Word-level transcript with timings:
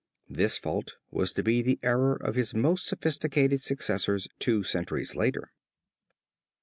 This 0.31 0.57
fault 0.57 0.95
was 1.11 1.31
to 1.33 1.43
be 1.43 1.61
the 1.61 1.79
error 1.83 2.15
of 2.15 2.33
his 2.33 2.55
most 2.55 2.87
sophisticated 2.87 3.61
successors 3.61 4.27
two 4.39 4.63
centuries 4.63 5.15
later. 5.15 5.51